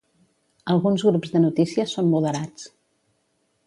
[0.75, 2.69] Alguns grups de notícies són moderats.